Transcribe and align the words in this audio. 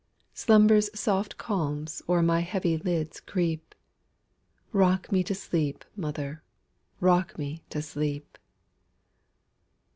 Slumber's 0.33 0.89
soft 0.99 1.37
calms 1.37 2.01
o'er 2.09 2.23
my 2.23 2.39
heavy 2.39 2.75
lids 2.75 3.19
creep;—Rock 3.19 5.11
me 5.11 5.23
to 5.23 5.35
sleep, 5.35 5.85
mother,—rock 5.95 7.37
me 7.37 7.61
to 7.69 7.83
sleep! 7.83 8.39